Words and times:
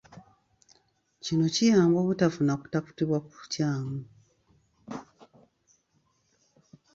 Kino 1.23 1.45
kiyamba 1.55 1.97
obutafuna 2.03 2.53
kutaputibwa 2.61 3.19
kukyamu. 3.27 3.97